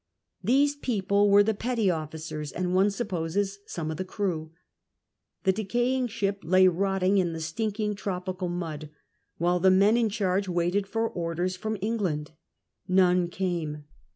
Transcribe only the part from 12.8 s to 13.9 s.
None came.